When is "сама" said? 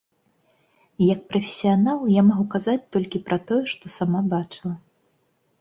3.97-4.19